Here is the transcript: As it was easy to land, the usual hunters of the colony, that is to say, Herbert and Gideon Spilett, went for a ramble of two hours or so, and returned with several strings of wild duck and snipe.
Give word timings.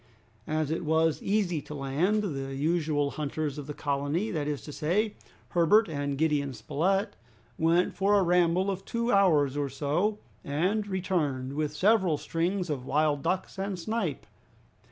As 0.47 0.71
it 0.71 0.83
was 0.83 1.21
easy 1.21 1.61
to 1.61 1.75
land, 1.75 2.23
the 2.23 2.55
usual 2.55 3.11
hunters 3.11 3.59
of 3.59 3.67
the 3.67 3.73
colony, 3.75 4.31
that 4.31 4.47
is 4.47 4.63
to 4.63 4.71
say, 4.73 5.13
Herbert 5.49 5.87
and 5.87 6.17
Gideon 6.17 6.55
Spilett, 6.55 7.15
went 7.59 7.93
for 7.93 8.17
a 8.17 8.23
ramble 8.23 8.71
of 8.71 8.83
two 8.83 9.11
hours 9.11 9.55
or 9.55 9.69
so, 9.69 10.17
and 10.43 10.87
returned 10.87 11.53
with 11.53 11.75
several 11.75 12.17
strings 12.17 12.67
of 12.71 12.83
wild 12.87 13.21
duck 13.21 13.47
and 13.59 13.77
snipe. 13.77 14.25